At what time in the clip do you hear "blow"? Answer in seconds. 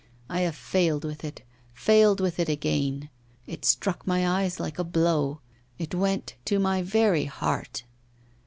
4.83-5.41